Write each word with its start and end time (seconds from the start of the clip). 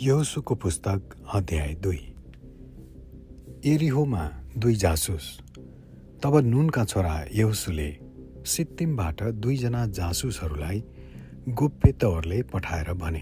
यहोसुको 0.00 0.54
पुस्तक 0.54 1.14
अध्याय 1.34 1.74
दुई। 1.74 1.98
एरिहोमा 3.64 4.22
दुई 4.56 4.74
जासुस। 4.74 5.24
तब 6.22 6.36
नुनका 6.36 6.84
छोरा 6.84 7.24
यहोसुले 7.34 7.88
सित्तिमबाट 8.46 9.22
दुईजना 9.22 9.86
जासुसहरूलाई 9.86 10.82
गोप्य 11.48 11.92
तवरले 11.92 12.42
पठाएर 12.42 12.92
भने 12.92 13.20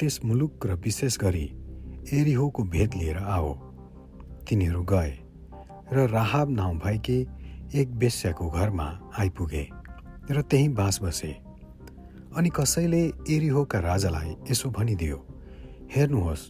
त्यस 0.00 0.18
मुलुक 0.24 0.66
र 0.66 0.74
विशेष 0.74 1.18
गरी 1.18 1.44
एरिहोको 2.12 2.62
भेद 2.64 2.94
लिएर 2.94 3.16
आओ। 3.16 3.52
तिनीहरू 4.48 4.82
गए 4.84 5.12
र 5.92 6.08
राहाब 6.08 6.50
नाउँ 6.50 6.78
भएकी 6.78 7.20
एक 7.74 7.94
बेस्याको 7.94 8.50
घरमा 8.50 8.88
आइपुगे 9.18 9.68
र 10.30 10.42
त्यहीँ 10.42 10.68
बास 10.68 11.00
बसे। 11.02 11.32
अनि 12.36 12.50
कसैले 12.56 13.02
एरिहोका 13.30 13.78
राजालाई 13.80 14.34
यसो 14.50 14.70
भनिदियो 14.70 15.26
हेर्नुहोस् 15.94 16.42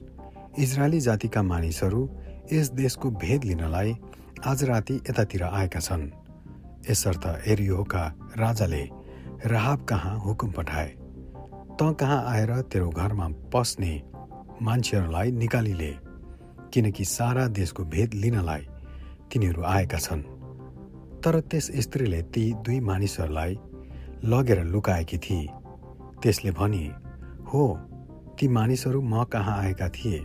इजरायली 0.62 0.98
जातिका 1.01 1.42
मानिसहरू 1.42 2.00
यस 2.52 2.69
देशको 2.70 3.10
भेद 3.10 3.45
लिनलाई 3.45 3.95
आज 4.46 4.62
राति 4.64 4.95
यतातिर 4.95 5.42
आएका 5.42 5.80
छन्। 5.80 6.05
यसर्थ 6.91 7.27
एरियोका 7.48 8.05
राजाले 8.38 8.83
राहाब 9.47 9.84
कहाँ 9.84 10.14
हुकुम 10.19 10.50
पठाए। 10.50 10.88
त 10.88 11.97
कहाँ 12.00 12.23
आएर 12.27 12.60
तेरो 12.70 12.91
घरमा 12.91 13.28
पस्ने 13.52 13.92
मान्छेहरूलाई 14.62 15.33
निकालिले 15.33 15.92
किनकि 16.74 17.05
सारा 17.05 17.47
देशको 17.50 17.84
भेद 17.84 18.14
लिनलाई 18.14 18.66
तिनीहरू 19.33 19.62
आएका 19.66 19.98
छन्। 19.98 20.22
तर 21.19 21.41
त्यस 21.41 21.70
स्त्रीले 21.83 22.22
ती 22.22 22.52
दुई 22.55 22.80
मानिसहरूलाई 22.80 23.59
लगेर 24.24 24.64
लुकाएकी 24.64 25.19
थिए 25.19 25.48
त्यसले 26.22 26.50
भनी 26.50 26.91
हो 27.52 27.64
ती 28.43 28.48
मानिसहरू 28.48 29.01
म 29.03 29.23
कहाँ 29.25 29.57
आएका 29.59 29.89
थिए 29.89 30.19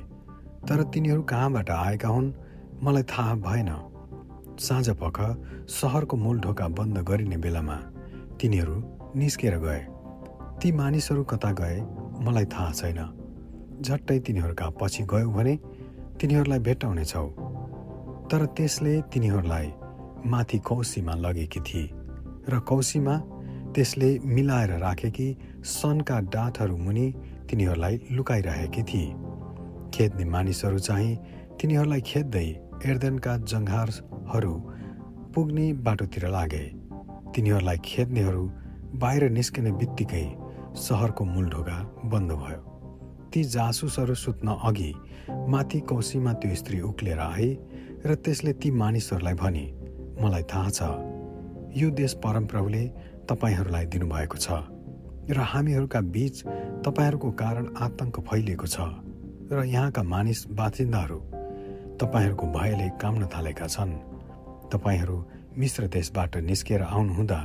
तर 0.68 0.82
तिनीहरू 0.84 1.24
कहाँबाट 1.24 1.70
आएका 1.70 2.10
हुन् 2.10 2.32
मलाई 2.84 3.04
थाहा 3.04 3.34
भएन। 3.36 3.70
साँझ 4.60 4.90
पख 4.90 5.20
सहरको 5.70 6.18
मूल 6.18 6.40
ढोका 6.40 6.68
बन्द 6.68 6.98
गरिने 6.98 7.38
बेलामा 7.38 7.76
तिनीहरू 8.42 8.76
निस्केर 9.16 9.58
गए। 9.58 9.86
ती 10.62 10.72
मानिसहरू 10.72 11.24
कता 11.24 11.52
गए 11.52 11.78
मलाई 12.26 12.46
थाहा 12.46 12.72
छैन। 12.72 13.00
झट्टै 13.82 14.20
तिनीहरूका 14.20 14.70
पछि 14.82 15.04
गयो 15.04 15.30
भने 15.30 15.56
तिनीहरूलाई 16.18 16.60
भेट्टाउनेछौ 16.60 17.28
तर 18.32 18.46
त्यसले 18.58 19.02
तिनीहरूलाई 19.14 19.72
माथि 20.26 20.60
कौसीमा 20.60 21.14
लगेकी 21.16 21.60
थिए 21.60 21.90
र 22.50 22.66
कौसीमा 22.68 23.18
त्यसले 23.76 24.10
मिलाएर 24.26 24.78
राखेकी 24.80 25.30
सनका 25.78 26.20
डाँठहरू 26.34 26.78
मुनि 26.78 27.08
तिनीहरूलाई 27.50 28.00
लुकाइरहेकी 28.12 28.84
थिए। 28.84 29.08
खेद्ने 29.94 30.26
मानिसहरू 30.26 30.80
चाहिँ 30.80 31.18
तिनीहरूलाई 31.60 32.02
खेद्दै 32.06 32.48
एर्देनका 32.86 33.38
जङ्घारहरू 33.52 34.54
पुग्ने 35.36 35.66
बाटोतिर 35.86 36.28
लागे। 36.30 36.66
तिनीहरूलाई 37.36 37.78
खेद्नेहरू 37.86 38.44
बाहिर 39.02 39.30
निस्किने 39.30 39.72
बित्तिकै 39.80 40.26
सहरको 40.78 41.24
मूलढोका 41.26 41.78
बन्द 42.12 42.32
भयो। 42.44 42.62
ती 43.32 43.44
जासुसहरू 43.56 44.16
सुत्न 44.16 44.48
अघि 44.64 44.92
माथि 45.52 45.80
कौसीमा 45.90 46.34
त्यो 46.42 46.56
स्त्री 46.56 46.80
उक्लेर 46.82 47.20
आए 47.22 47.50
र 48.06 48.16
त्यसले 48.16 48.54
ती 48.62 48.72
मानिसहरूलाई 48.72 49.34
भने 49.34 49.66
मलाई 50.22 50.44
थाहा 50.52 50.70
छ 50.70 50.82
यो 51.78 51.90
देश 52.00 52.14
परमप्रभुले 52.24 52.84
तपाईँहरूलाई 53.30 53.86
दिनुभएको 53.86 54.38
छ। 54.38 54.77
र 55.30 55.38
हामीहरूका 55.44 56.02
बीच 56.02 56.44
तपाईँहरूको 56.86 57.32
कारण 57.32 57.66
आतंक 57.78 58.20
फैलिएको 58.20 58.68
छ 58.68 58.78
र 59.52 59.64
यहाँका 59.66 60.04
मानिस 60.04 60.46
बासिन्दाहरू 60.50 61.20
तपाईँहरूको 62.00 62.46
भयले 62.48 62.88
काम्न 63.02 63.28
थालेका 63.28 63.68
छन्। 63.68 63.92
तपाईँहरू 64.72 65.18
मिश्र 65.58 65.88
देशबाट 65.88 66.38
निस्किएर 66.38 66.82
आउनुहुँदा 66.82 67.40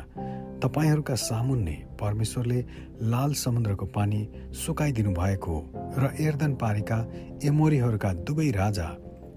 तपाईँहरूका 0.62 1.14
सामुन्ने 1.14 1.76
परमेश्वरले 2.00 2.60
लाल 3.02 3.32
समुद्रको 3.34 3.86
पानी 3.86 4.20
सुकाइदिनु 4.54 5.12
भएको 5.12 5.54
र 5.98 6.10
एर्दन 6.20 6.54
पारीका 6.54 6.98
एमोरीहरूका 7.44 8.12
दुवै 8.26 8.50
राजा 8.50 8.88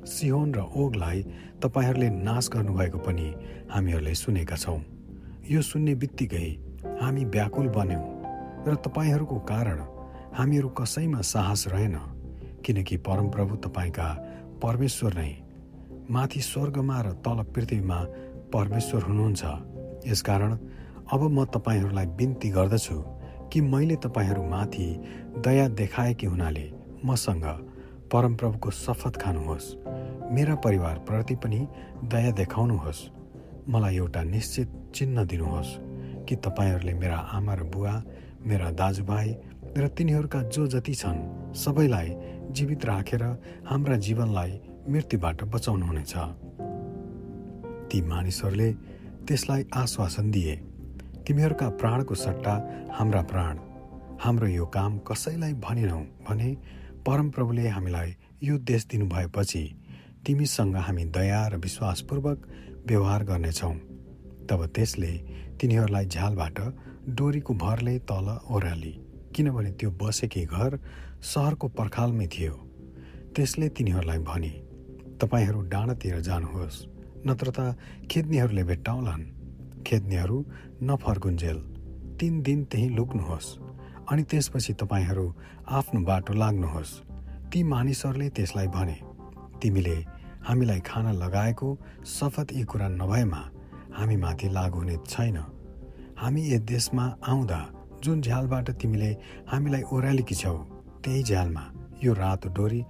सिहोन 0.05 0.53
र 0.53 0.59
ओगलाई 0.75 1.21
तपाईँहरूले 1.63 2.09
नाश 2.09 2.49
गर्नुभएको 2.53 2.97
पनि 2.97 3.27
हामीहरूले 3.71 4.13
सुनेका 4.15 4.55
छौँ। 4.55 4.81
यो 5.49 5.61
सुन्ने 5.61 5.95
बित्तिकै 5.95 6.47
हामी 7.01 7.25
व्याकुल 7.25 7.67
बन्यौँ। 7.67 8.14
र 8.67 8.75
तपाईँहरूको 8.75 9.35
कारण 9.39 9.79
हामीहरू 10.35 10.69
कसैमा 10.69 11.21
साहस 11.21 11.67
रहेन 11.67 11.95
किनकि 12.65 12.97
परमप्रभु 12.97 13.55
तपाईँका 13.55 14.07
परमेश्वर 14.63 15.13
नै 15.13 15.31
माथि 16.09 16.41
स्वर्गमा 16.41 17.01
र 17.01 17.11
तल 17.25 17.43
पृथ्वीमा 17.53 17.99
परमेश्वर 18.53 19.01
हुनुहुन्छ। 19.03 19.43
यसकारण 20.07 20.51
अब 21.11 21.21
म 21.29 21.45
तपाईँहरूलाई 21.45 22.05
बिन्ती 22.17 22.49
गर्दछु 22.49 22.97
कि 23.53 23.61
मैले 23.61 23.95
तपाईँहरूमाथि 23.95 24.87
दया 25.45 25.67
देखाएकी 25.67 26.25
हुनाले 26.25 26.65
मसँग 27.05 27.45
परमप्रभुको 28.11 28.71
शपथ 28.71 29.21
खानुहोस्। 29.21 29.73
मेरा 30.31 30.55
परिवारप्रति 30.55 31.35
पनि 31.35 31.67
दया 32.03 32.31
देखाउनुहोस्। 32.31 33.09
मलाई 33.69 33.95
एउटा 33.95 34.23
निश्चित 34.23 34.69
चिन्ह 34.95 35.23
दिनुहोस् 35.23 35.77
कि 36.25 36.35
तपाईँहरूले 36.35 36.93
मेरा 36.93 37.17
आमा 37.17 37.53
र 37.53 37.63
बुवा 37.63 37.93
मेरा 38.45 38.69
दाजुभाइ 38.71 39.29
र 39.77 39.87
तिनीहरूका 39.87 40.41
जो 40.53 40.67
जति 40.67 40.93
छन् 40.93 41.53
सबैलाई 41.55 42.09
जीवित 42.51 42.85
राखेर 42.85 43.23
हाम्रा 43.67 43.95
जीवनलाई 43.97 44.51
मृत्युबाट 44.89 45.43
बचाउनुहुनेछ। 45.43 46.13
ती 47.89 48.01
मानिसहरूले 48.01 48.71
त्यसलाई 49.27 49.65
आश्वासन 49.73 50.31
दिए 50.31 50.55
तिमीहरूका 51.27 51.69
प्राणको 51.81 52.15
सट्टा 52.15 52.55
हाम्रा 52.93 53.21
प्राण। 53.31 53.57
हाम्रो 54.21 54.47
यो 54.47 54.65
काम 54.65 54.97
कसैलाई 55.07 55.53
भनेनौ 55.59 55.99
भने 56.29 56.49
परमप्रभुले 57.05 57.67
हामीलाई 57.67 58.15
यो 58.43 58.57
देश 58.61 58.85
दिनुभएपछि 58.91 59.63
तिमीसँग 60.25 60.75
हामी 60.77 61.05
दया 61.17 61.41
र 61.47 61.57
विश्वासपूर्वक 61.57 62.47
व्यवहार 62.87 63.23
गर्नेछौँ। 63.23 63.75
तब 64.49 64.65
त्यसले 64.75 65.13
तिनीहरूलाई 65.59 66.05
झ्यालबाट 66.05 66.57
डोरीको 67.07 67.53
भरले 67.53 67.97
तल 68.09 68.27
ओह्राली 68.49 68.93
किनभने 69.35 69.71
त्यो 69.71 69.89
बसेकै 70.01 70.45
घर 70.45 70.77
सहरको 71.21 71.67
पर्खालमै 71.77 72.27
थियो। 72.27 72.53
त्यसले 73.35 73.67
तिनीहरूलाई 73.69 74.19
भने 74.19 74.49
तपाईँहरू 75.21 75.61
डाँडातिर 75.69 76.19
जानुहोस् 76.19 76.77
नत्र 77.27 77.47
त 77.57 77.77
खेद्नेहरूले 78.09 78.63
भेट्टाउलान्। 78.63 79.23
खेद्नेहरू 79.87 80.37
नफर्कुन्जेल 80.83 81.59
तिन 82.19 82.41
दिन 82.41 82.63
त्यहीँ 82.65 82.89
लुक्नुहोस् 82.97 83.49
अनि 84.09 84.23
त्यसपछि 84.23 84.73
तपाईँहरू 84.81 85.25
आफ्नो 85.69 85.99
बाटो 86.01 86.33
लाग्नुहोस्। 86.33 86.91
ती 87.51 87.63
मानिसहरूले 87.63 88.29
त्यसलाई 88.29 88.67
भने 88.67 88.97
तिमीले 89.61 89.97
हामीलाई 90.47 90.79
खाना 90.79 91.11
लगाएको 91.21 91.67
शपथ 92.05 92.47
यी 92.53 92.63
कुरा 92.65 92.87
नभएमा 93.01 93.41
हामी 93.93 94.15
माथि 94.17 94.47
लागु 94.49 94.77
हुने 94.79 94.97
छैन। 95.05 95.37
हामी 96.17 96.41
यस 96.51 96.61
देशमा 96.61 97.05
आउँदा 97.27 97.59
जुन 98.03 98.21
झ्यालबाट 98.21 98.69
तिमीले 98.81 99.11
हामीलाई 99.51 99.81
ओह्रालेकी 99.93 100.35
छौ 100.35 100.55
त्यही 101.03 101.23
झ्यालमा 101.23 101.63
यो 102.03 102.13
रातो 102.13 102.49
डोरी 102.55 102.81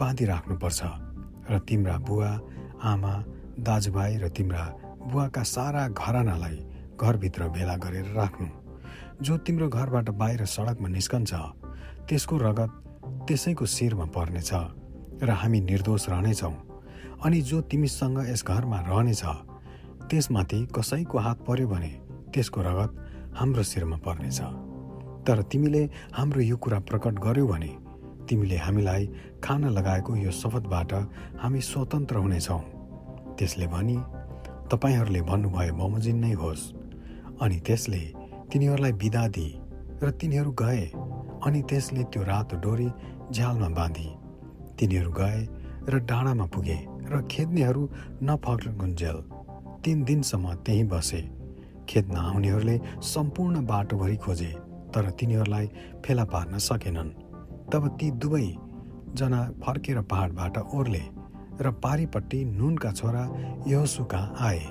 बाँधिराख्नुपर्छ 0.00 0.80
र 1.50 1.58
तिम्रा 1.68 1.96
बुवा 2.06 2.30
आमा 2.90 3.14
दाजुभाइ 3.66 4.16
र 4.22 4.28
तिम्रा 4.36 4.64
बुवाका 5.10 5.42
सारा 5.42 5.86
घरानालाई 5.90 6.58
घरभित्र 7.00 7.48
भेला 7.50 7.76
गरेर 7.82 8.06
राख्नु। 8.14 8.46
जो 9.22 9.36
तिम्रो 9.42 9.68
घरबाट 9.68 10.10
बाहिर 10.20 10.44
सडकमा 10.46 10.88
निस्कन्छ 10.88 11.32
त्यसको 12.08 12.36
रगत 12.38 12.70
त्यसैको 13.26 13.66
शिरमा 13.66 14.06
पर्नेछ 14.14 14.50
र 15.22 15.30
हामी 15.40 15.60
निर्दोष 15.60 16.08
रहनेछौँ। 16.08 16.54
अनि 17.24 17.40
जो 17.42 17.60
तिमीसँग 17.70 18.18
यस 18.30 18.44
घरमा 18.46 18.80
रहनेछ 18.88 19.22
त्यसमाथि 20.10 20.66
कसैको 20.74 21.18
हात 21.18 21.38
पर्यो 21.46 21.68
भने 21.68 21.92
त्यसको 22.34 22.60
रगत 22.62 22.90
हाम्रो 23.38 23.62
शिरमा 23.62 23.96
पर्नेछ। 24.06 24.40
तर 25.26 25.42
तिमीले 25.50 25.82
हाम्रो 26.12 26.40
यो 26.40 26.56
कुरा 26.56 26.78
प्रकट 26.88 27.14
गर्यौ 27.20 27.46
भने 27.46 27.72
तिमीले 28.28 28.56
हामीलाई 28.56 29.06
खान 29.44 29.64
लगाएको 29.68 30.16
यो 30.16 30.30
शपथबाट 30.30 30.92
हामी 31.40 31.60
स्वतन्त्र 31.60 32.16
हुनेछौँ। 32.16 32.62
त्यसले 33.38 33.66
भनी 33.66 33.96
तपाईँहरूले 34.70 35.20
भन्नुभयो 35.22 35.74
बमोजिन 35.74 36.16
नै 36.18 36.32
होस्। 36.32 36.62
अनि 37.40 37.56
त्यसले 37.66 38.02
तिनीहरूलाई 38.52 38.92
बिदा 38.92 39.24
दिए 39.28 39.52
र 40.02 40.10
तिनीहरू 40.10 40.50
गए। 40.52 40.84
अनि 41.46 41.60
त्यसले 41.70 42.02
त्यो 42.12 42.22
रातो 42.22 42.56
डोरी 42.60 42.88
झ्यालमा 43.32 43.68
बाँधी। 43.68 44.08
तिनीहरू 44.78 45.12
गए 45.12 45.40
र 45.88 45.98
डाँडामा 46.04 46.46
पुगे 46.52 46.78
र 47.08 47.22
खेद्नेहरू 47.30 47.82
नफर्कुन्जेल 48.22 49.18
तिन 49.84 50.04
दिनसम्म 50.04 50.54
त्यहीँ 50.66 50.84
बसे। 50.84 51.37
खेद्न 51.88 52.16
आउनेहरूले 52.18 52.76
सम्पूर्ण 53.04 53.64
बाटोभरि 53.66 54.16
खोजे 54.16 54.52
तर 54.94 55.10
तिनीहरूलाई 55.10 55.66
फेला 56.04 56.24
पार्न 56.24 56.58
सकेनन्। 56.58 57.10
तब 57.72 57.88
ती 58.00 58.10
दुवै 58.22 58.46
जना 59.14 59.40
फर्केर 59.62 60.00
पहाडबाट 60.10 60.58
ओर्ले 60.58 61.04
र 61.60 61.70
पारिपट्टि 61.84 62.44
नुनका 62.44 62.90
छोरा 62.92 63.24
यहोसुका 63.66 64.20
आए 64.40 64.62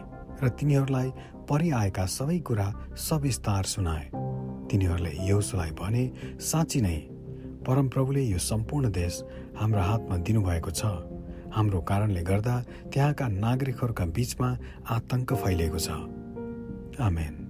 र 0.41 0.49
तिनीहरूलाई 0.49 1.09
परिआएका 1.49 2.05
सबै 2.05 2.39
कुरा 2.47 2.67
सविस्तार 2.99 3.63
सुनाए। 3.73 4.05
तिनीहरूले 4.69 5.11
यहोसुलाई 5.27 5.71
भने 5.79 6.03
साँच्ची 6.41 6.81
नै 6.81 6.97
परमप्रभुले 7.67 8.23
यो 8.23 8.39
सम्पूर्ण 8.41 8.91
देश 8.91 9.23
हाम्रो 9.59 9.81
हातमा 9.81 10.17
दिनुभएको 10.27 10.71
छ। 10.71 10.81
हाम्रो 11.55 11.79
कारणले 11.81 12.21
गर्दा 12.21 12.55
त्यहाँका 12.93 13.27
नागरिकहरूका 13.27 14.05
बीचमा 14.15 14.49
आतंक 14.95 15.33
फैलिएको 15.33 15.79
छ। 15.79 15.89
Amén. 16.97 17.46